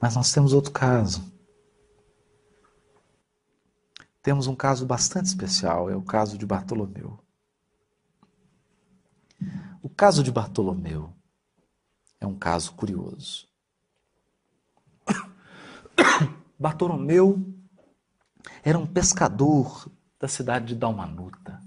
[0.00, 1.32] Mas nós temos outro caso.
[4.22, 7.18] Temos um caso bastante especial, é o caso de Bartolomeu.
[9.82, 11.14] O caso de Bartolomeu
[12.20, 13.46] é um caso curioso.
[16.58, 17.54] Bartolomeu
[18.64, 19.88] era um pescador
[20.18, 21.62] da cidade de Dalmanuta.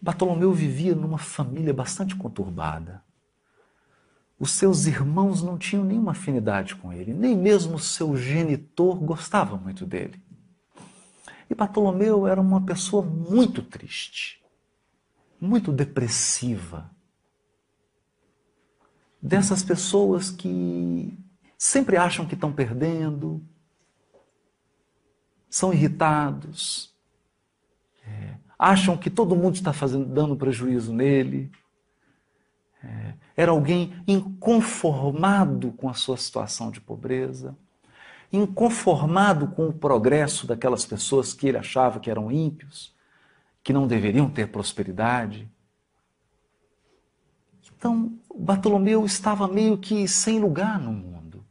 [0.00, 3.02] Bartolomeu vivia numa família bastante conturbada.
[4.38, 9.86] Os seus irmãos não tinham nenhuma afinidade com ele, nem mesmo seu genitor gostava muito
[9.86, 10.20] dele.
[11.48, 14.42] E Bartolomeu era uma pessoa muito triste,
[15.40, 16.90] muito depressiva.
[19.22, 21.16] Dessas pessoas que
[21.56, 23.42] sempre acham que estão perdendo,
[25.48, 26.94] são irritados,
[28.04, 31.50] é, acham que todo mundo está fazendo, dando prejuízo nele.
[32.86, 37.56] É, era alguém inconformado com a sua situação de pobreza,
[38.32, 42.94] inconformado com o progresso daquelas pessoas que ele achava que eram ímpios,
[43.62, 45.50] que não deveriam ter prosperidade.
[47.76, 51.44] Então, Bartolomeu estava meio que sem lugar no mundo.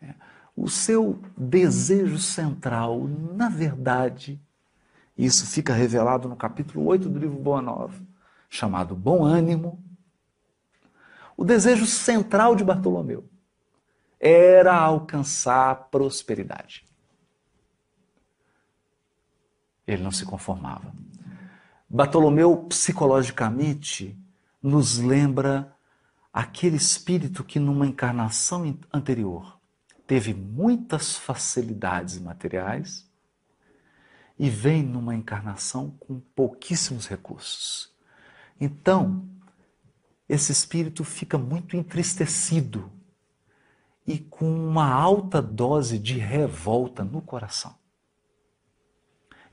[0.00, 0.14] É,
[0.56, 4.40] o seu desejo central, na verdade,
[5.16, 8.07] isso fica revelado no capítulo 8 do livro Boa Nova,
[8.48, 9.84] chamado Bom Ânimo.
[11.36, 13.28] O desejo central de Bartolomeu
[14.18, 16.84] era alcançar prosperidade.
[19.86, 20.92] Ele não se conformava.
[21.88, 24.18] Bartolomeu, psicologicamente,
[24.62, 25.74] nos lembra
[26.32, 29.58] aquele espírito que, numa encarnação anterior,
[30.06, 33.08] teve muitas facilidades materiais
[34.38, 37.92] e vem numa encarnação com pouquíssimos recursos.
[38.60, 39.24] Então,
[40.28, 42.90] esse espírito fica muito entristecido
[44.06, 47.74] e com uma alta dose de revolta no coração.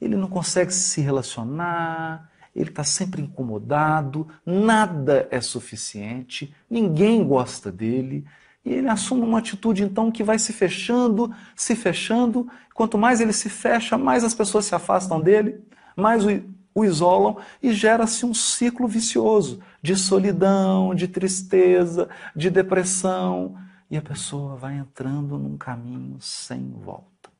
[0.02, 8.26] Ele não consegue se relacionar, ele está sempre incomodado, nada é suficiente, ninguém gosta dele,
[8.64, 12.50] e ele assume uma atitude então que vai se fechando, se fechando.
[12.74, 15.64] Quanto mais ele se fecha, mais as pessoas se afastam dele,
[15.96, 16.30] mais o,
[16.76, 23.58] o isolam e gera-se um ciclo vicioso de solidão, de tristeza, de depressão.
[23.90, 27.32] E a pessoa vai entrando num caminho sem volta.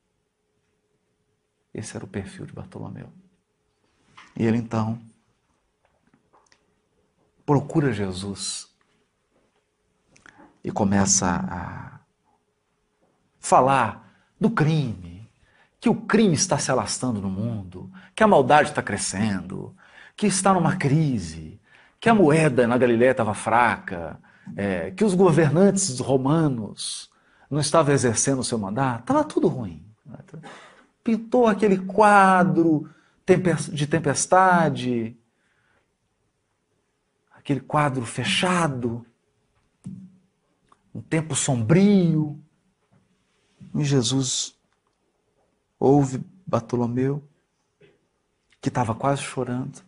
[1.74, 3.10] Esse era o perfil de Bartolomeu.
[4.38, 4.98] E ele então
[7.46, 8.74] procura Jesus
[10.64, 12.00] e começa a
[13.40, 15.30] falar do crime,
[15.80, 19.76] que o crime está se alastrando no mundo, que a maldade está crescendo,
[20.16, 21.60] que está numa crise,
[22.00, 24.20] que a moeda na Galiléia estava fraca,
[24.56, 27.12] é, que os governantes romanos
[27.50, 29.86] não estavam exercendo o seu mandato, estava tudo ruim.
[31.04, 32.90] Pintou aquele quadro
[33.72, 35.18] de tempestade,
[37.34, 39.06] aquele quadro fechado,
[40.94, 42.40] um tempo sombrio.
[43.76, 44.56] E Jesus
[45.78, 47.22] ouve Bartolomeu,
[48.66, 49.80] que estava quase chorando,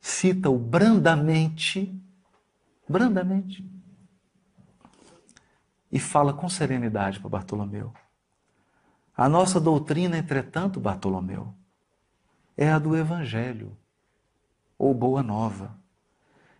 [0.00, 1.94] cita-o brandamente,
[2.88, 3.62] brandamente,
[5.92, 7.92] e fala com serenidade para Bartolomeu.
[9.14, 11.52] A nossa doutrina, entretanto, Bartolomeu,
[12.56, 13.76] é a do Evangelho,
[14.78, 15.78] ou Boa Nova.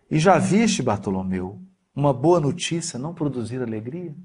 [0.07, 1.59] E já viste, Bartolomeu,
[1.95, 4.15] uma boa notícia não produzir alegria?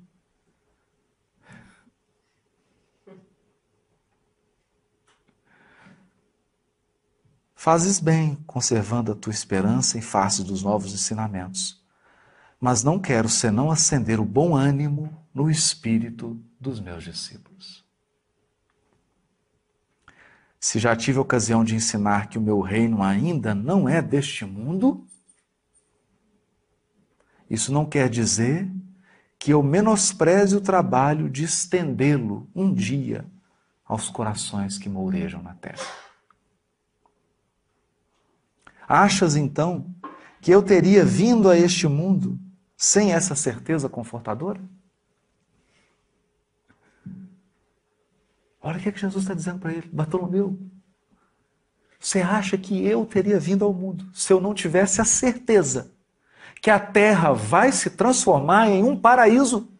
[7.60, 11.84] Fazes bem, conservando a tua esperança em face dos novos ensinamentos.
[12.60, 17.84] Mas não quero senão acender o bom ânimo no espírito dos meus discípulos.
[20.60, 24.44] Se já tive a ocasião de ensinar que o meu reino ainda não é deste
[24.44, 25.04] mundo,
[27.50, 28.70] isso não quer dizer
[29.36, 33.26] que eu menospreze o trabalho de estendê-lo um dia
[33.84, 36.07] aos corações que mourejam na terra.
[38.88, 39.94] Achas então
[40.40, 42.38] que eu teria vindo a este mundo
[42.74, 44.60] sem essa certeza confortadora?
[48.62, 50.58] Olha o que, é que Jesus está dizendo para ele, Bartolomeu.
[52.00, 55.92] Você acha que eu teria vindo ao mundo se eu não tivesse a certeza
[56.60, 59.70] que a terra vai se transformar em um paraíso.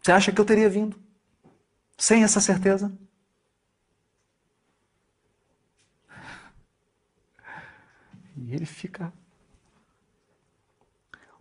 [0.00, 0.98] Você acha que eu teria vindo
[1.96, 2.96] sem essa certeza?
[8.54, 9.12] Ele fica.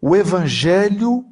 [0.01, 1.25] O evangelho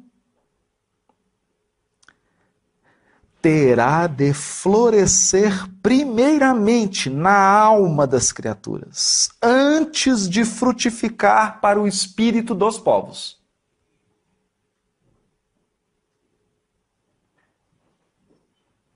[3.40, 12.76] terá de florescer primeiramente na alma das criaturas, antes de frutificar para o espírito dos
[12.78, 13.40] povos.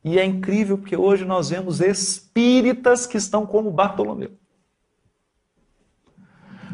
[0.02, 4.39] E é incrível porque hoje nós vemos espíritas que estão como Bartolomeu.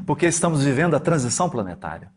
[0.06, 2.12] Porque estamos vivendo a transição planetária.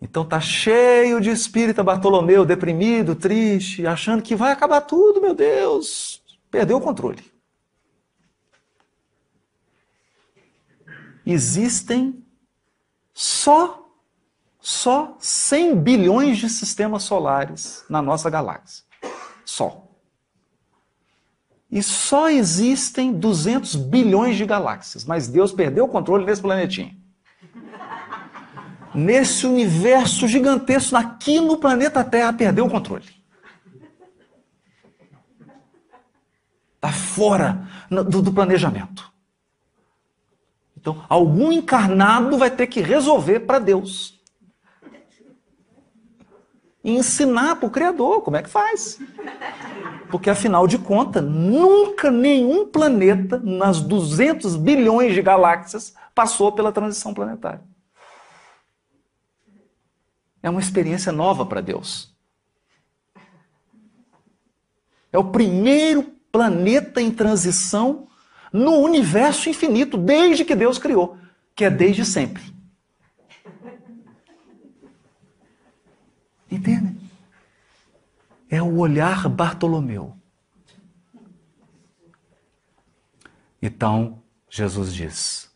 [0.00, 6.22] Então tá cheio de espírita Bartolomeu, deprimido, triste, achando que vai acabar tudo, meu Deus.
[6.50, 7.22] Perdeu o controle.
[11.26, 12.24] Existem
[13.12, 13.84] só
[14.60, 18.84] só 100 bilhões de sistemas solares na nossa galáxia.
[19.44, 19.87] Só.
[21.70, 26.96] E só existem 200 bilhões de galáxias, mas Deus perdeu o controle desse planetinho.
[28.94, 33.04] Nesse universo gigantesco, aqui no planeta Terra, perdeu o controle.
[36.76, 39.12] Está fora do planejamento.
[40.76, 44.17] Então, algum encarnado vai ter que resolver para Deus.
[46.82, 48.98] E ensinar para o Criador como é que faz.
[50.10, 57.12] Porque, afinal de contas, nunca nenhum planeta nas 200 bilhões de galáxias passou pela transição
[57.12, 57.62] planetária.
[60.42, 62.16] É uma experiência nova para Deus.
[65.12, 68.06] É o primeiro planeta em transição
[68.52, 71.16] no universo infinito, desde que Deus criou,
[71.54, 72.42] que é desde sempre.
[76.50, 77.08] Entende?
[78.48, 80.16] é o olhar Bartolomeu.
[83.60, 85.50] Então, Jesus diz: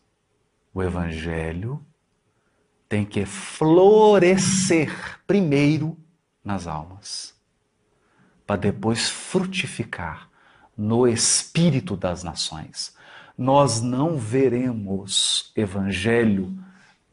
[0.73, 1.83] o Evangelho
[2.87, 5.97] tem que florescer primeiro
[6.43, 7.33] nas almas,
[8.45, 10.29] para depois frutificar
[10.77, 12.95] no espírito das nações.
[13.35, 16.55] Nós não veremos Evangelho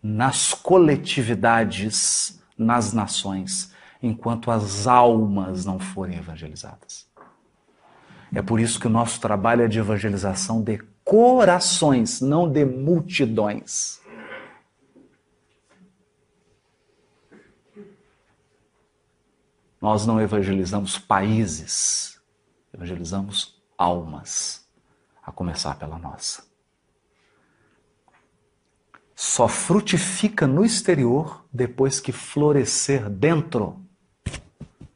[0.02, 3.72] nas coletividades, nas nações
[4.02, 7.08] enquanto as almas não forem evangelizadas.
[8.32, 14.00] É por isso que o nosso trabalho é de evangelização de corações, não de multidões.
[19.80, 22.20] Nós não evangelizamos países,
[22.72, 24.68] evangelizamos almas,
[25.22, 26.49] a começar pela nossa.
[29.22, 33.78] Só frutifica no exterior depois que florescer dentro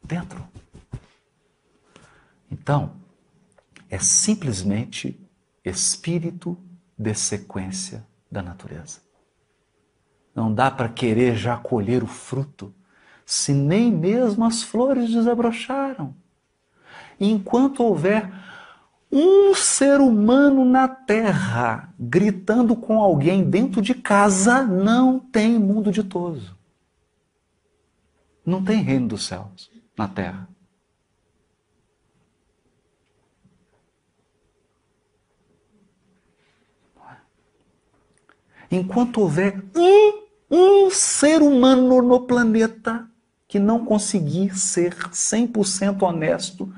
[0.03, 0.43] dentro.
[2.51, 2.93] Então,
[3.91, 5.21] é simplesmente
[5.63, 6.57] espírito
[6.97, 9.03] de sequência da natureza.
[10.35, 12.75] Não dá para querer já colher o fruto
[13.27, 16.17] se nem mesmo as flores desabrocharam.
[17.21, 18.33] E enquanto houver
[19.17, 26.59] um ser humano na terra gritando com alguém dentro de casa, não tem mundo ditoso.
[28.45, 30.49] Não tem reino dos céus na terra.
[38.69, 43.09] Enquanto houver um, um ser humano no planeta
[43.47, 46.75] que não conseguir ser 100% honesto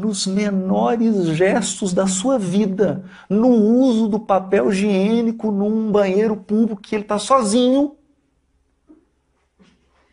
[0.00, 6.94] nos menores gestos da sua vida, no uso do papel higiênico num banheiro público que
[6.94, 7.96] ele está sozinho,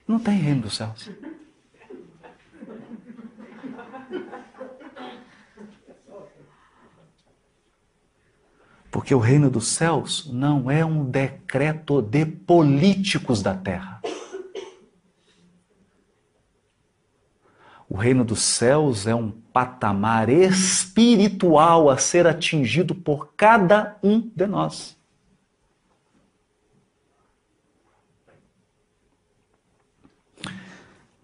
[0.08, 1.10] não tem reino dos céus.
[8.90, 14.02] Porque o reino dos céus não é um decreto de políticos da terra.
[17.90, 24.46] O reino dos céus é um patamar espiritual a ser atingido por cada um de
[24.46, 24.98] nós.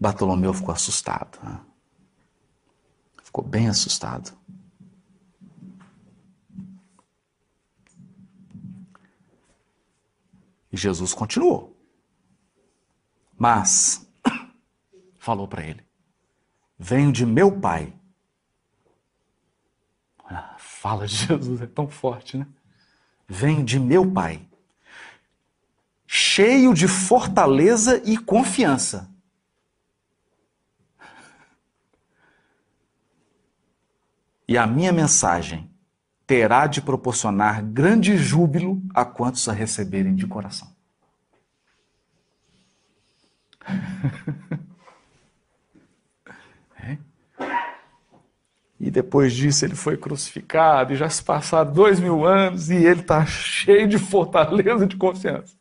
[0.00, 1.38] Bartolomeu ficou assustado.
[1.42, 1.60] Né?
[3.22, 4.32] Ficou bem assustado.
[10.72, 11.76] E Jesus continuou.
[13.36, 14.06] Mas
[15.18, 15.84] falou para ele:
[16.78, 17.92] Venho de meu Pai.
[20.24, 22.46] A fala de Jesus é tão forte, né?
[23.26, 24.46] Venho de meu Pai,
[26.06, 29.10] cheio de fortaleza e confiança.
[34.46, 35.70] E a minha mensagem
[36.26, 40.74] terá de proporcionar grande júbilo a quantos a receberem de coração.
[48.84, 53.00] E depois disso ele foi crucificado, e já se passaram dois mil anos, e ele
[53.00, 55.56] está cheio de fortaleza de confiança.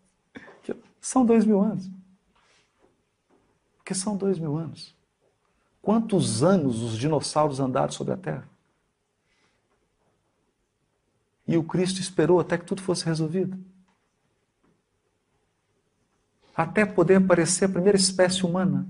[0.99, 1.89] São dois mil anos.
[3.77, 4.93] Porque são dois mil anos.
[5.81, 8.49] Quantos anos os dinossauros andaram sobre a Terra?
[11.47, 13.57] E o Cristo esperou até que tudo fosse resolvido.
[16.53, 18.85] Até poder aparecer a primeira espécie humana,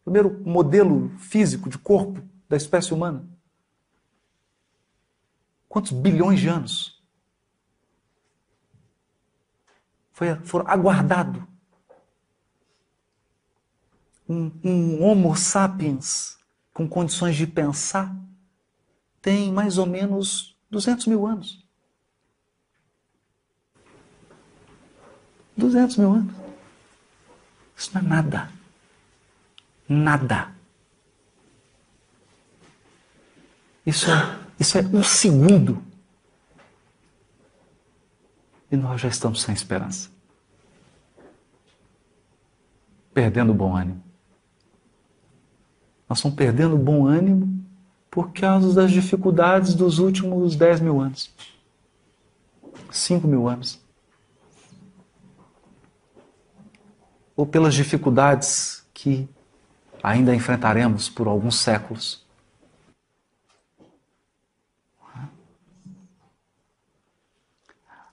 [0.00, 3.33] o primeiro modelo físico de corpo da espécie humana.
[5.74, 7.02] Quantos bilhões de anos?
[10.12, 10.28] Foi,
[10.66, 11.48] aguardado
[14.28, 16.38] um, um Homo sapiens
[16.72, 18.14] com condições de pensar
[19.20, 21.66] tem mais ou menos 200 mil anos.
[25.56, 26.36] 200 mil anos.
[27.76, 28.52] Isso não é nada.
[29.88, 30.54] Nada.
[33.84, 35.82] Isso é, isso é um segundo.
[38.70, 40.10] E nós já estamos sem esperança.
[43.12, 44.02] Perdendo o bom ânimo.
[46.08, 47.64] Nós estamos perdendo o bom ânimo
[48.10, 51.32] por causa das dificuldades dos últimos 10 mil anos.
[52.90, 53.80] 5 mil anos.
[57.36, 59.28] Ou pelas dificuldades que
[60.02, 62.23] ainda enfrentaremos por alguns séculos.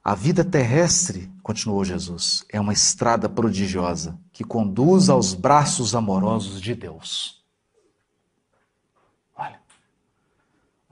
[0.04, 6.74] A vida terrestre, continuou Jesus, é uma estrada prodigiosa que conduz aos braços amorosos de
[6.74, 7.42] Deus.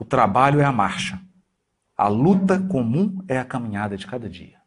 [0.00, 1.20] O trabalho é a marcha.
[1.94, 4.58] A luta comum é a caminhada de cada dia.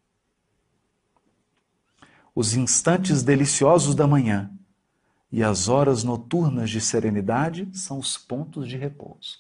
[2.35, 4.51] Os instantes deliciosos da manhã
[5.31, 9.39] e as horas noturnas de serenidade são os pontos de repouso.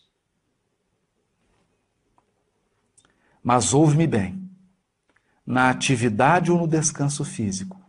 [3.43, 4.42] Mas ouve-me bem:
[5.45, 7.81] na atividade ou no descanso físico,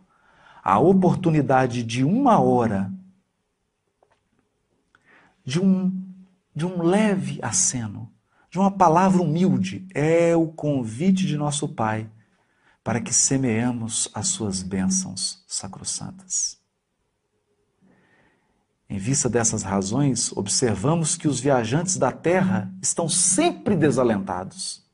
[0.63, 2.91] a oportunidade de uma hora,
[5.43, 6.03] de um
[6.55, 8.09] de um leve aceno,
[8.49, 12.09] de uma palavra humilde, é o convite de nosso Pai
[12.81, 16.57] para que semeemos as suas bênçãos sacrossantas.
[18.87, 24.84] Em vista dessas razões, observamos que os viajantes da terra estão sempre desalentados.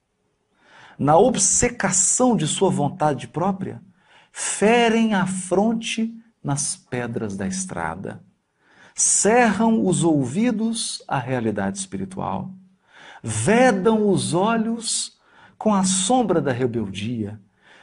[1.02, 3.82] Na obcecação de sua vontade própria,
[4.32, 8.24] ferem a fronte nas pedras da estrada
[8.94, 12.52] cerram os ouvidos à realidade espiritual,
[13.24, 15.18] vedam os olhos
[15.58, 17.40] com a sombra da rebeldia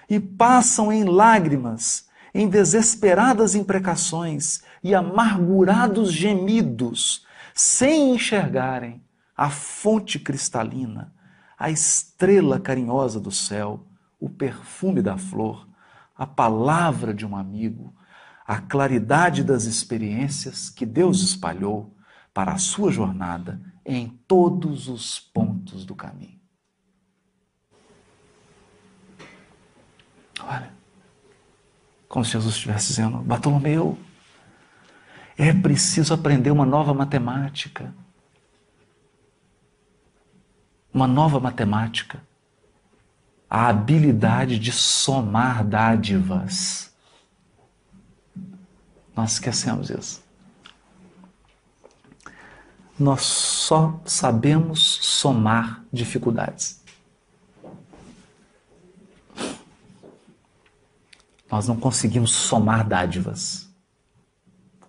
[0.09, 9.03] e passam em lágrimas, em desesperadas imprecações e amargurados gemidos, sem enxergarem
[9.37, 11.13] a fonte cristalina,
[11.59, 13.85] a estrela carinhosa do céu,
[14.21, 15.69] o perfume da flor,
[16.17, 17.95] a palavra de um amigo,
[18.47, 21.95] a claridade das experiências que Deus espalhou
[22.33, 26.39] para a sua jornada em todos os pontos do caminho.
[30.41, 30.73] Olha,
[32.09, 33.99] como se Jesus estivesse dizendo: Bartolomeu,
[35.37, 37.95] é preciso aprender uma nova matemática.
[40.99, 42.21] Uma nova matemática.
[43.49, 46.93] A habilidade de somar dádivas
[49.15, 50.21] nós esquecemos isso.
[52.99, 56.83] Nós só sabemos somar dificuldades.
[61.49, 63.69] Nós não conseguimos somar dádivas.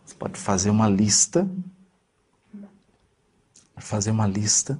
[0.04, 1.48] Você pode fazer uma lista,
[3.78, 4.80] fazer uma lista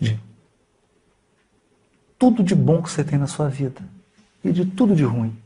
[0.00, 0.18] de
[2.18, 3.82] tudo de bom que você tem na sua vida
[4.42, 5.36] e de tudo de ruim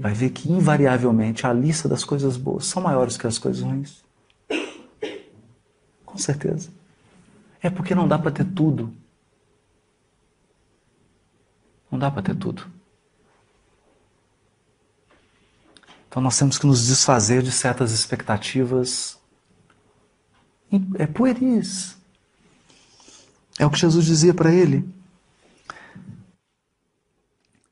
[0.00, 4.02] vai ver que invariavelmente a lista das coisas boas são maiores que as coisas ruins.
[6.06, 6.70] Com certeza.
[7.60, 8.90] É porque não dá para ter tudo.
[11.90, 12.66] Não dá para ter tudo.
[16.08, 19.19] Então nós temos que nos desfazer de certas expectativas.
[20.98, 21.96] É pueris.
[23.58, 24.88] É o que Jesus dizia para ele.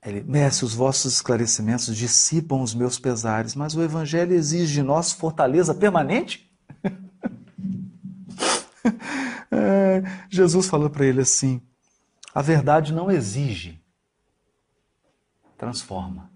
[0.05, 5.12] Ele, mestre, os vossos esclarecimentos dissipam os meus pesares, mas o Evangelho exige de nós
[5.12, 6.50] fortaleza permanente?
[10.31, 11.61] Jesus falou para ele assim:
[12.35, 13.83] a verdade não exige,
[15.57, 16.31] transforma.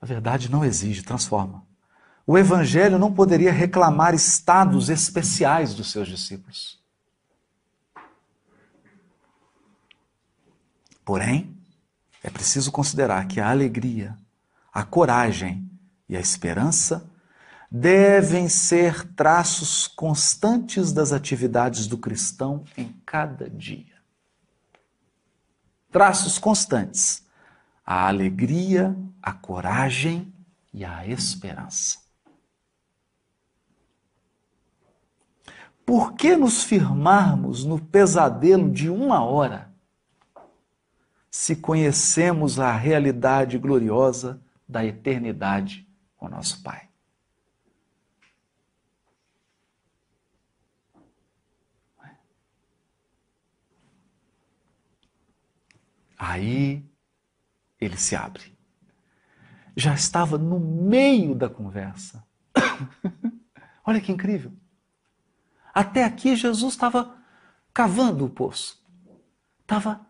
[0.00, 1.66] A verdade não exige, transforma.
[2.26, 6.78] O Evangelho não poderia reclamar estados especiais dos seus discípulos.
[11.04, 11.56] Porém,
[12.22, 14.16] é preciso considerar que a alegria,
[14.72, 15.68] a coragem
[16.06, 17.10] e a esperança
[17.70, 23.96] devem ser traços constantes das atividades do cristão em cada dia.
[25.90, 27.26] Traços constantes.
[27.90, 30.30] A alegria, a coragem
[30.74, 32.00] e a esperança.
[35.86, 39.72] Por que nos firmarmos no pesadelo de uma hora
[41.30, 46.90] se conhecemos a realidade gloriosa da eternidade com nosso Pai?
[56.18, 56.87] Aí
[57.80, 58.56] ele se abre.
[59.76, 62.24] Já estava no meio da conversa.
[63.86, 64.52] Olha que incrível.
[65.72, 67.14] Até aqui Jesus estava
[67.72, 68.82] cavando o poço.
[69.60, 70.00] Estava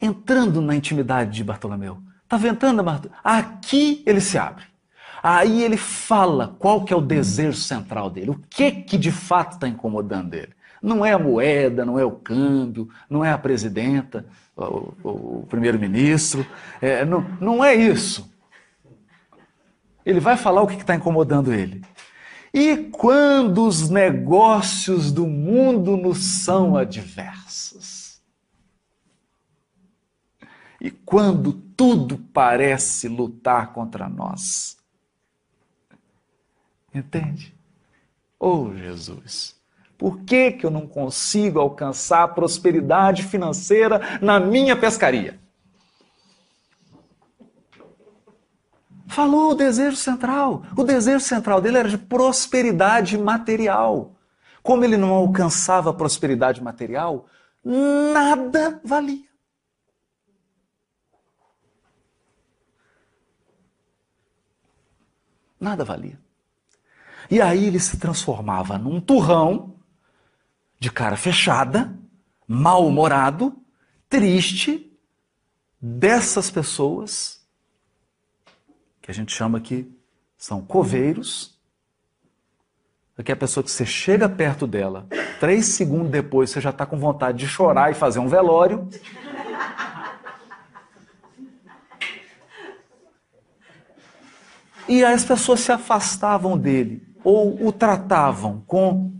[0.00, 2.00] entrando na intimidade de Bartolomeu.
[2.22, 4.64] Estava entrando na Aqui ele se abre.
[5.22, 8.30] Aí ele fala qual que é o desejo central dele.
[8.30, 10.54] O que que de fato está incomodando ele.
[10.86, 14.24] Não é a moeda, não é o câmbio, não é a presidenta,
[14.56, 16.46] o, o primeiro-ministro.
[16.80, 18.32] É, não, não é isso.
[20.04, 21.84] Ele vai falar o que está incomodando ele.
[22.54, 28.20] E quando os negócios do mundo nos são adversos?
[30.80, 34.78] E quando tudo parece lutar contra nós?
[36.94, 37.52] Entende?
[38.38, 39.55] Oh, Jesus.
[39.98, 45.40] Por que, que eu não consigo alcançar prosperidade financeira na minha pescaria?
[49.08, 50.64] Falou o desejo central.
[50.76, 54.12] O desejo central dele era de prosperidade material.
[54.62, 57.26] Como ele não alcançava a prosperidade material,
[57.64, 59.24] nada valia.
[65.58, 66.20] Nada valia.
[67.30, 69.75] E aí ele se transformava num turrão
[70.78, 71.96] de cara fechada,
[72.46, 73.56] mal-humorado,
[74.08, 74.92] triste,
[75.80, 77.44] dessas pessoas,
[79.00, 79.90] que a gente chama que
[80.36, 81.56] são coveiros,
[83.18, 85.06] é a pessoa que você chega perto dela,
[85.40, 88.88] três segundos depois você já está com vontade de chorar e fazer um velório.
[94.88, 99.15] E as pessoas se afastavam dele ou o tratavam com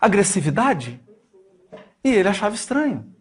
[0.00, 1.00] agressividade.
[2.02, 3.14] E ele achava estranho.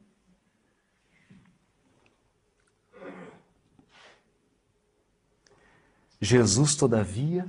[6.22, 7.48] Jesus, todavia,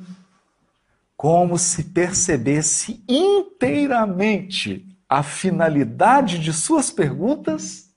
[1.16, 7.92] como se percebesse inteiramente a finalidade de suas perguntas,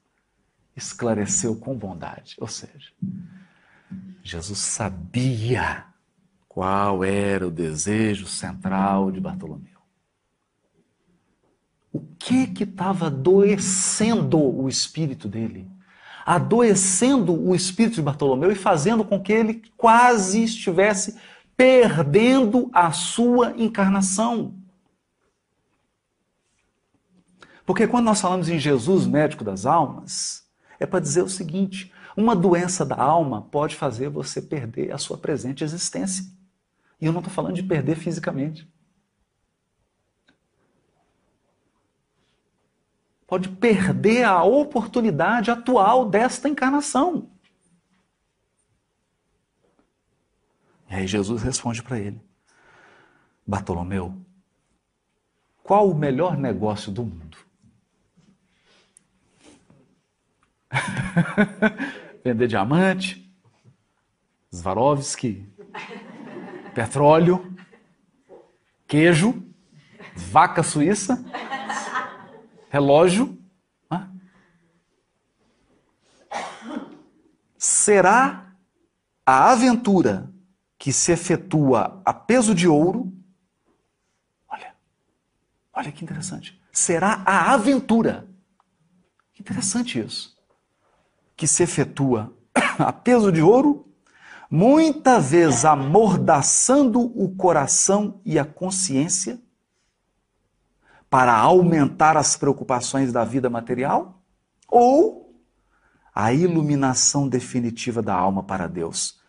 [0.75, 2.35] esclareceu com bondade.
[2.39, 2.91] Ou seja,
[4.23, 5.85] Jesus sabia
[6.47, 9.72] qual era o desejo central de Bartolomeu
[11.93, 15.69] o que que estava adoecendo o espírito dele?
[16.25, 21.17] Adoecendo o espírito de Bartolomeu e fazendo com que ele quase estivesse
[21.55, 24.55] perdendo a sua encarnação.
[27.63, 30.43] Porque quando nós falamos em Jesus, médico das almas,
[30.79, 35.17] é para dizer o seguinte: uma doença da alma pode fazer você perder a sua
[35.17, 36.25] presente existência.
[36.99, 38.67] E eu não estou falando de perder fisicamente.
[43.33, 47.31] Pode perder a oportunidade atual desta encarnação.
[50.87, 52.21] E aí Jesus responde para ele:
[53.43, 54.15] Bartolomeu,
[55.63, 57.35] qual o melhor negócio do mundo?
[62.23, 63.35] Vender diamante,
[64.51, 65.51] Swarovski,
[66.75, 67.51] petróleo,
[68.85, 69.43] queijo,
[70.15, 71.25] vaca suíça
[72.73, 73.39] relógio.
[73.89, 74.09] Né?
[77.55, 78.51] Será
[79.23, 80.33] a aventura
[80.79, 83.13] que se efetua a peso de ouro.
[84.49, 84.75] Olha,
[85.71, 86.59] olha que interessante.
[86.71, 88.27] Será a aventura.
[89.33, 90.35] Que interessante isso.
[91.37, 92.35] Que se efetua
[92.79, 93.87] a peso de ouro
[94.49, 99.39] muita vez amordaçando o coração e a consciência
[101.13, 104.19] para aumentar as preocupações da vida material,
[104.67, 105.39] ou
[106.11, 109.21] a iluminação definitiva da alma para Deus,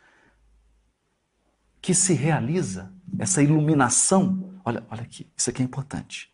[1.83, 6.33] que se realiza, essa iluminação, olha, olha aqui, isso aqui é importante.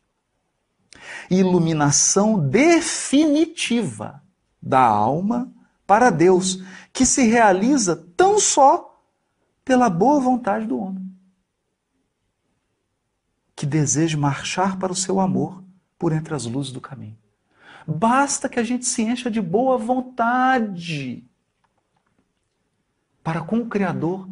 [1.29, 4.23] Iluminação definitiva
[4.63, 5.53] da alma
[5.85, 9.03] para Deus, que se realiza tão só
[9.65, 11.10] pela boa vontade do homem,
[13.61, 15.63] que deseja marchar para o seu amor
[15.99, 17.19] por entre as luzes do caminho.
[17.87, 21.23] Basta que a gente se encha de boa vontade
[23.23, 24.27] para com o Criador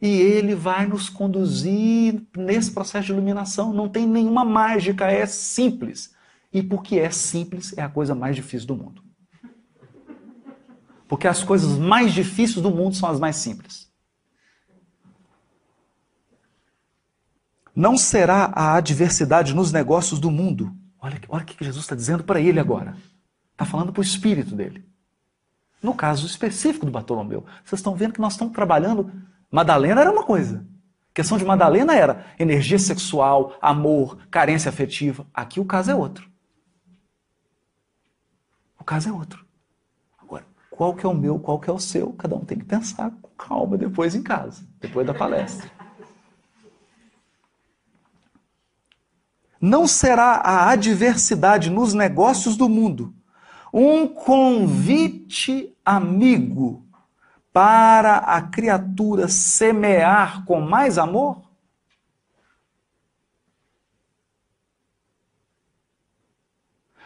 [0.00, 3.72] e ele vai nos conduzir nesse processo de iluminação.
[3.72, 6.14] Não tem nenhuma mágica, é simples.
[6.52, 9.02] E porque é simples, é a coisa mais difícil do mundo.
[11.08, 13.87] Porque as coisas mais difíceis do mundo são as mais simples.
[17.78, 20.74] Não será a adversidade nos negócios do mundo.
[21.00, 22.96] Olha, olha o que Jesus está dizendo para ele agora.
[23.52, 24.84] Está falando para o espírito dele.
[25.80, 29.12] No caso específico do Bartolomeu, vocês estão vendo que nós estamos trabalhando.
[29.48, 30.66] Madalena era uma coisa.
[31.08, 35.24] A questão de Madalena era energia sexual, amor, carência afetiva.
[35.32, 36.28] Aqui o caso é outro.
[38.76, 39.46] O caso é outro.
[40.20, 42.12] Agora, qual que é o meu, qual que é o seu?
[42.14, 45.77] Cada um tem que pensar com calma depois em casa, depois da palestra.
[49.60, 53.14] Não será a adversidade nos negócios do mundo
[53.72, 56.86] um convite amigo
[57.52, 61.42] para a criatura semear com mais amor?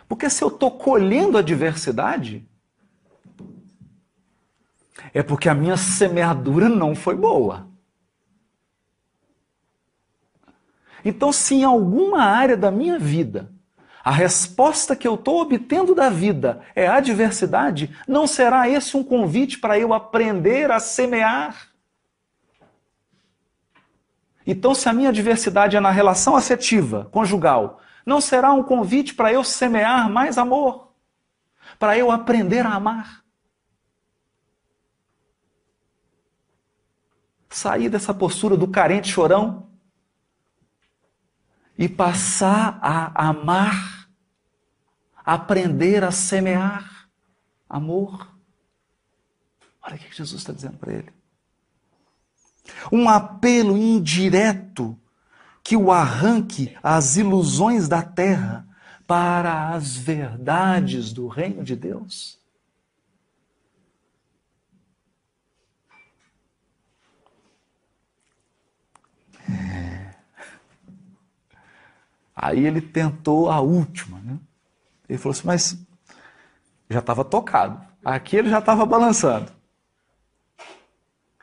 [0.07, 2.47] Porque se eu estou colhendo a diversidade,
[5.15, 7.72] é porque a minha semeadura não foi boa.
[11.05, 13.51] Então, se em alguma área da minha vida
[14.05, 19.59] a resposta que eu estou obtendo da vida é adversidade, não será esse um convite
[19.59, 21.71] para eu aprender a semear?
[24.47, 29.33] Então, se a minha adversidade é na relação afetiva, conjugal, não será um convite para
[29.33, 30.93] eu semear mais amor,
[31.79, 33.23] para eu aprender a amar?
[37.49, 39.72] Sair dessa postura do carente chorão
[41.79, 44.09] e passar a amar,
[45.25, 47.09] aprender a semear
[47.69, 48.29] amor.
[49.83, 51.13] Olha o que Jesus está dizendo para ele.
[52.93, 54.99] Um apelo indireto
[55.63, 58.67] que o arranque às ilusões da terra
[59.07, 62.42] para as verdades do reino de Deus.
[72.43, 74.19] Aí ele tentou a última.
[74.19, 74.37] Né?
[75.09, 75.79] Ele falou assim, mas
[76.91, 77.81] já estava tocado.
[78.05, 79.53] Aqui ele já estava balançando.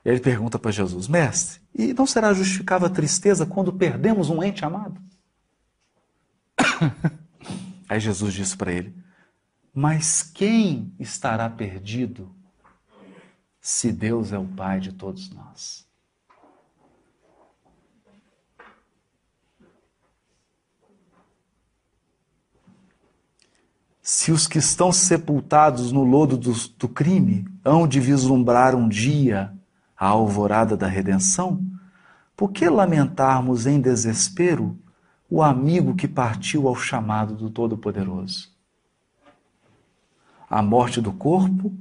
[0.03, 4.65] Ele pergunta para Jesus, mestre, e não será justificável a tristeza quando perdemos um ente
[4.65, 4.99] amado?
[7.87, 8.93] Aí Jesus disse para ele,
[9.73, 12.29] mas quem estará perdido
[13.61, 15.88] se Deus é o Pai de todos nós?
[24.11, 29.53] Se os que estão sepultados no lodo do, do crime hão de vislumbrar um dia
[29.95, 31.63] a alvorada da redenção,
[32.35, 34.75] por que lamentarmos em desespero
[35.29, 38.51] o amigo que partiu ao chamado do Todo-Poderoso?
[40.49, 41.71] A morte do corpo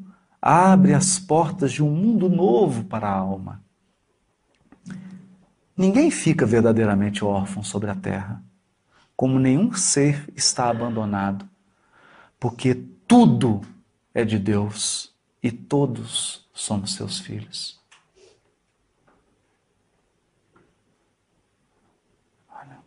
[0.40, 3.62] abre as portas de um mundo novo para a alma.
[5.74, 8.44] Ninguém fica verdadeiramente órfão sobre a terra,
[9.16, 11.48] como nenhum ser está abandonado
[12.38, 12.74] porque
[13.06, 13.60] tudo
[14.14, 17.80] é de Deus e todos somos seus filhos.
[22.50, 22.78] Olha.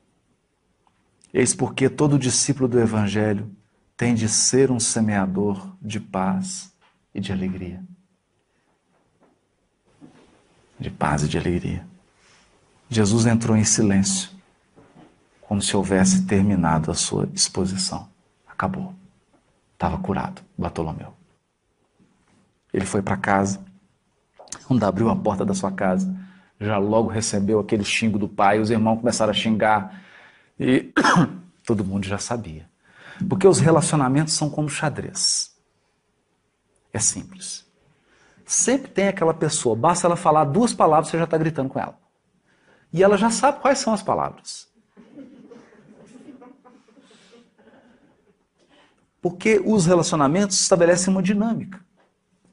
[1.34, 3.54] Eis porque todo discípulo do Evangelho
[3.98, 6.74] tem de ser um semeador de paz
[7.14, 7.84] e de alegria.
[10.80, 11.86] De paz e de alegria.
[12.90, 14.32] Jesus entrou em silêncio,
[15.42, 18.10] como se houvesse terminado a sua exposição.
[18.48, 18.94] Acabou
[19.82, 21.12] estava curado, Bartolomeu.
[22.72, 23.65] Ele foi para casa,
[24.67, 26.15] quando abriu a porta da sua casa,
[26.60, 30.04] já logo recebeu aquele xingo do pai, os irmãos começaram a xingar
[30.60, 30.94] e
[31.65, 32.70] todo mundo já sabia.
[33.28, 35.52] Porque os relacionamentos são como xadrez.
[36.94, 37.65] É simples.
[38.46, 41.98] Sempre tem aquela pessoa, basta ela falar duas palavras, você já está gritando com ela.
[42.94, 44.61] E ela já sabe quais são as palavras.
[49.22, 51.80] Porque os relacionamentos estabelecem uma dinâmica.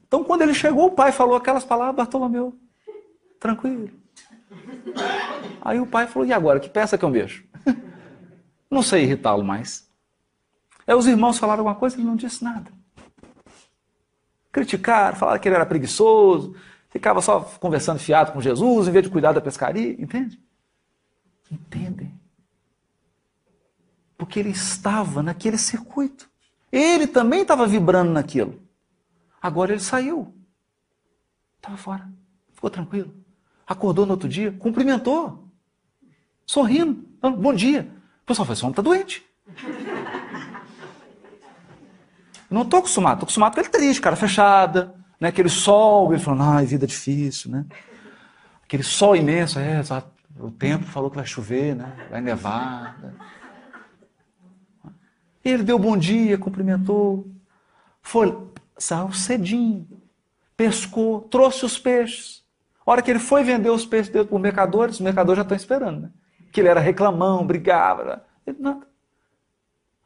[0.07, 2.55] Então, quando ele chegou, o pai falou aquelas palavras, Bartolomeu,
[3.39, 3.89] tranquilo.
[5.61, 6.59] Aí o pai falou: e agora?
[6.59, 7.43] Que peça que eu vejo?
[8.69, 9.89] Não sei irritá-lo mais.
[10.85, 12.71] Aí os irmãos falaram alguma coisa, ele não disse nada.
[14.51, 16.55] Criticaram, falaram que ele era preguiçoso,
[16.89, 20.41] ficava só conversando fiado com Jesus, em vez de cuidar da pescaria, entende?
[21.51, 22.19] Entendem?
[24.17, 26.28] Porque ele estava naquele circuito.
[26.71, 28.61] Ele também estava vibrando naquilo.
[29.41, 30.33] Agora ele saiu.
[31.57, 32.09] Estava fora.
[32.53, 33.13] Ficou tranquilo.
[33.65, 35.47] Acordou no outro dia, cumprimentou.
[36.45, 37.07] Sorrindo.
[37.21, 37.91] Bom dia.
[38.23, 39.25] O pessoal falou: esse homem está doente.
[42.49, 45.27] Não estou acostumado, estou acostumado com ele triste, cara fechada, né?
[45.27, 47.63] aquele sol, ele falando, ai, vida difícil, né?
[48.63, 49.81] Aquele sol imenso, é,
[50.39, 52.07] o tempo falou que vai chover, né?
[52.09, 52.97] Vai nevar.
[52.99, 53.13] Né?
[55.49, 57.27] Ele deu bom dia, cumprimentou,
[58.01, 58.35] foi,
[58.77, 59.87] saiu cedinho,
[60.55, 62.43] pescou, trouxe os peixes.
[62.85, 65.43] A hora que ele foi vender os peixes dele para os mercadores, os mercadores já
[65.43, 66.11] estão esperando, né?
[66.51, 68.25] Que ele era reclamão, brigava.
[68.45, 68.87] Ele, nada.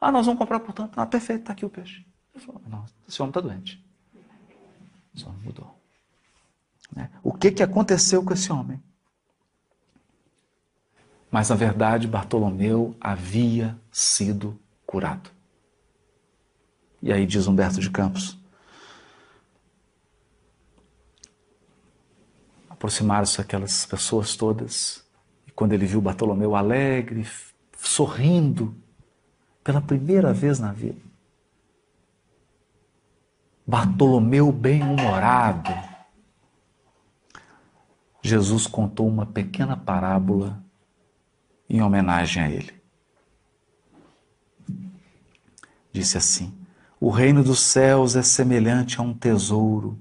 [0.00, 1.00] Ah, nós vamos comprar por tanto.
[1.00, 2.04] Ah, perfeito, está aqui o peixe.
[2.34, 3.82] Ele falou, não, esse homem está doente.
[5.14, 5.74] Esse homem mudou.
[6.94, 7.10] Né?
[7.22, 8.82] O que, que aconteceu com esse homem?
[11.30, 15.33] Mas, na verdade, Bartolomeu havia sido curado.
[17.04, 18.34] E aí diz Humberto de Campos,
[22.70, 25.04] aproximaram-se aquelas pessoas todas,
[25.46, 27.28] e quando ele viu Bartolomeu alegre,
[27.76, 28.74] sorrindo,
[29.62, 30.98] pela primeira vez na vida,
[33.66, 35.70] Bartolomeu bem-humorado,
[38.22, 40.64] Jesus contou uma pequena parábola
[41.68, 42.82] em homenagem a ele.
[45.92, 46.63] Disse assim:
[47.04, 49.98] O reino dos céus é semelhante a um tesouro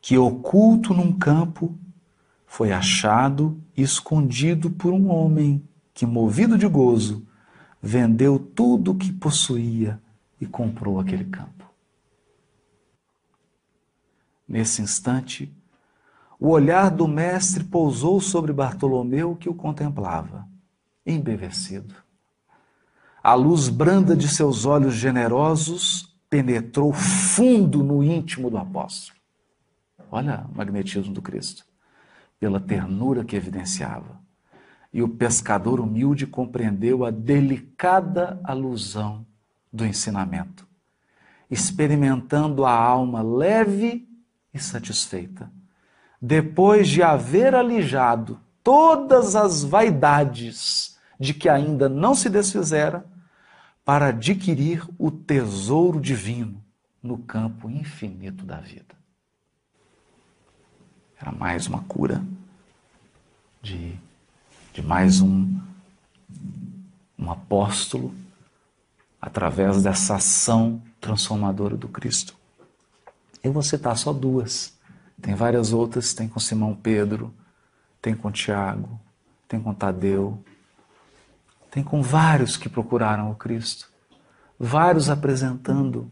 [0.00, 1.78] que, oculto num campo,
[2.46, 7.26] foi achado e escondido por um homem que, movido de gozo,
[7.82, 10.00] vendeu tudo o que possuía
[10.40, 11.70] e comprou aquele campo.
[14.48, 15.54] Nesse instante,
[16.40, 20.48] o olhar do mestre pousou sobre Bartolomeu que o contemplava,
[21.04, 22.03] embevecido.
[23.24, 29.18] A luz branda de seus olhos generosos penetrou fundo no íntimo do apóstolo.
[30.10, 31.64] Olha o magnetismo do Cristo,
[32.38, 34.20] pela ternura que evidenciava.
[34.92, 39.24] E o pescador humilde compreendeu a delicada alusão
[39.72, 40.68] do ensinamento,
[41.50, 44.06] experimentando a alma leve
[44.52, 45.50] e satisfeita,
[46.20, 53.13] depois de haver alijado todas as vaidades de que ainda não se desfizera,
[53.84, 56.64] para adquirir o tesouro divino
[57.02, 58.94] no campo infinito da vida.
[61.20, 62.24] Era mais uma cura
[63.60, 63.94] de,
[64.72, 65.60] de mais um,
[67.18, 68.14] um apóstolo
[69.20, 72.34] através dessa ação transformadora do Cristo.
[73.42, 74.74] Eu vou citar só duas.
[75.20, 77.32] Tem várias outras, tem com Simão Pedro,
[78.00, 79.00] tem com Tiago,
[79.46, 80.42] tem com Tadeu,
[81.74, 83.90] tem com vários que procuraram o Cristo,
[84.56, 86.08] vários apresentando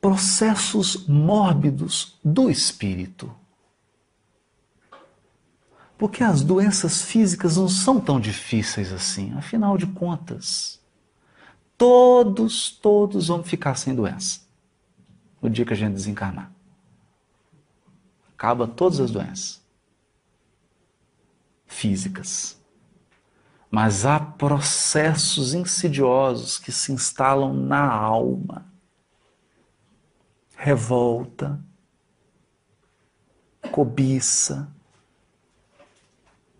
[0.00, 3.32] processos mórbidos do espírito.
[5.96, 10.80] Porque as doenças físicas não são tão difíceis assim, afinal de contas.
[11.76, 14.40] Todos, todos vão ficar sem doença
[15.40, 16.50] no dia que a gente desencarnar.
[18.36, 19.67] Acaba todas as doenças
[21.68, 22.58] físicas.
[23.70, 28.66] Mas há processos insidiosos que se instalam na alma.
[30.56, 31.60] Revolta,
[33.70, 34.68] cobiça,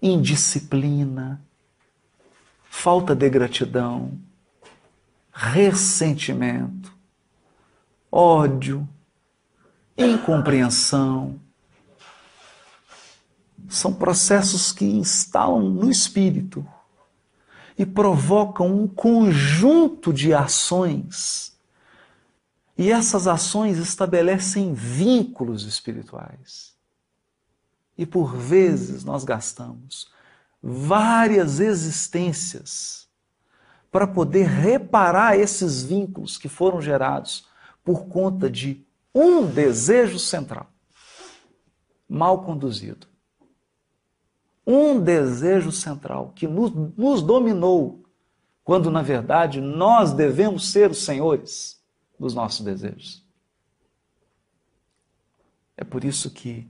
[0.00, 1.42] indisciplina,
[2.64, 4.16] falta de gratidão,
[5.32, 6.94] ressentimento,
[8.12, 8.88] ódio,
[9.96, 11.40] incompreensão.
[13.68, 16.66] São processos que instalam no espírito
[17.78, 21.56] e provocam um conjunto de ações.
[22.76, 26.74] E essas ações estabelecem vínculos espirituais.
[27.96, 30.10] E por vezes nós gastamos
[30.62, 33.06] várias existências
[33.90, 37.46] para poder reparar esses vínculos que foram gerados
[37.84, 40.70] por conta de um desejo central,
[42.08, 43.06] mal conduzido.
[44.70, 48.04] Um desejo central que nos, nos dominou,
[48.62, 51.82] quando na verdade nós devemos ser os senhores
[52.20, 53.24] dos nossos desejos.
[55.74, 56.68] É por isso que,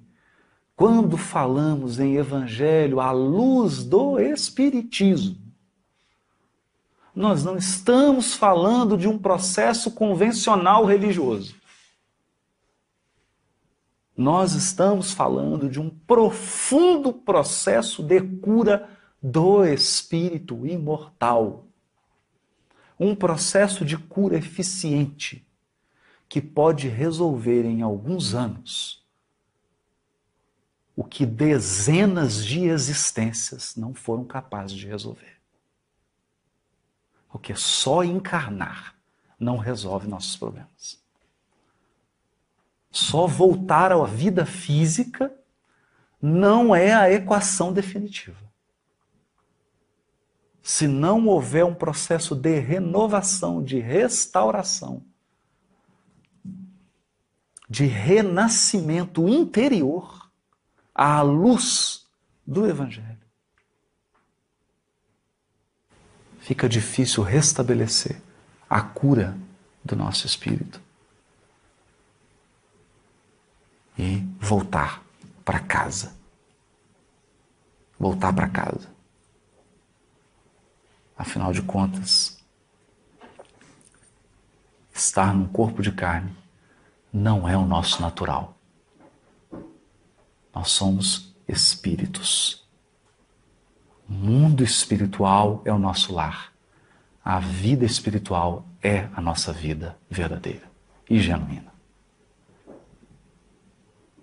[0.76, 5.37] quando falamos em Evangelho à luz do Espiritismo,
[7.12, 11.58] nós não estamos falando de um processo convencional religioso.
[14.18, 18.90] Nós estamos falando de um profundo processo de cura
[19.22, 21.68] do espírito imortal.
[22.98, 25.46] Um processo de cura eficiente
[26.28, 29.07] que pode resolver em alguns anos
[30.96, 35.37] o que dezenas de existências não foram capazes de resolver.
[37.28, 38.96] Porque só encarnar
[39.38, 40.97] não resolve nossos problemas.
[42.90, 45.33] Só voltar à vida física
[46.20, 48.48] não é a equação definitiva.
[50.62, 55.03] Se não houver um processo de renovação, de restauração,
[57.68, 60.31] de renascimento interior
[60.94, 62.07] à luz
[62.46, 63.18] do Evangelho,
[66.40, 68.20] fica difícil restabelecer
[68.68, 69.38] a cura
[69.85, 70.88] do nosso espírito
[73.98, 75.02] e voltar
[75.44, 76.16] para casa.
[77.98, 78.88] Voltar para casa.
[81.16, 82.38] Afinal de contas,
[84.94, 86.32] estar num corpo de carne
[87.12, 88.56] não é o nosso natural.
[90.54, 92.64] Nós somos espíritos.
[94.08, 96.52] O mundo espiritual é o nosso lar.
[97.24, 100.70] A vida espiritual é a nossa vida verdadeira
[101.11, 101.67] e genuína.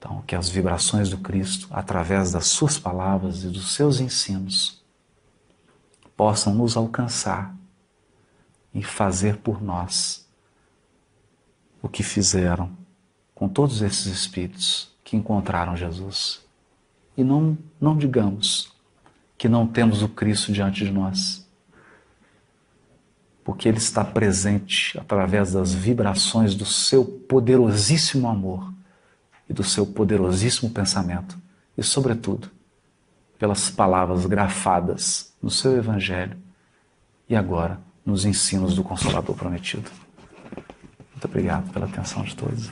[0.06, 4.84] Então, que as vibrações do Cristo, através das Suas palavras e dos seus ensinos,
[6.16, 7.56] possam nos alcançar
[8.72, 10.30] e fazer por nós
[11.82, 12.70] o que fizeram
[13.34, 16.46] com todos esses espíritos que encontraram Jesus.
[17.18, 18.72] E não, não digamos,
[19.36, 21.50] que não temos o Cristo diante de nós.
[23.44, 28.75] Porque Ele está presente através das vibrações do seu poderosíssimo amor
[29.50, 31.38] e do seu poderosíssimo pensamento,
[31.78, 32.50] e, sobretudo,
[33.38, 36.38] pelas palavras grafadas no seu Evangelho
[37.30, 39.90] e agora nos ensinos do Consolador prometido.
[41.12, 42.70] Muito obrigado pela atenção de todos.